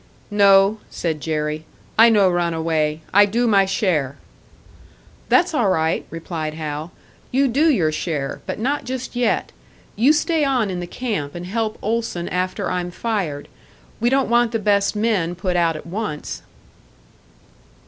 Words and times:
"No!" 0.31 0.79
said 0.89 1.21
Jerry. 1.21 1.63
"I 1.95 2.09
no 2.09 2.27
run, 2.27 2.55
away! 2.55 3.01
I 3.13 3.27
do 3.27 3.45
my 3.45 3.67
share!" 3.67 4.17
"That's 5.29 5.53
all 5.53 5.69
right," 5.69 6.07
replied 6.09 6.55
Hal. 6.55 6.91
"You 7.31 7.47
do 7.47 7.69
your 7.69 7.91
share 7.91 8.41
but 8.47 8.57
not 8.57 8.83
just 8.83 9.15
yet. 9.15 9.51
You 9.95 10.11
stay 10.11 10.43
on 10.43 10.71
in 10.71 10.79
the 10.79 10.87
camp 10.87 11.35
and 11.35 11.45
help 11.45 11.77
Olson 11.83 12.27
after 12.29 12.71
I'm 12.71 12.89
fired. 12.89 13.47
We 13.99 14.09
don't 14.09 14.27
want 14.27 14.53
the 14.53 14.57
best 14.57 14.95
men 14.95 15.35
put 15.35 15.55
out 15.55 15.75
at 15.75 15.85
once." 15.85 16.41